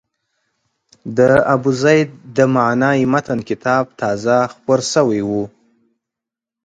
د 1.17 1.19
ابوزید 1.53 2.09
د 2.37 2.37
معنای 2.55 3.01
متن 3.11 3.39
کتاب 3.49 3.83
تازه 4.01 4.35
خپور 4.53 4.79
شوی 4.93 5.21
و. 5.29 5.31